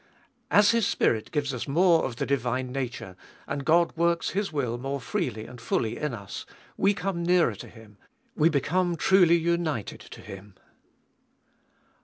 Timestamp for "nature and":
2.71-3.63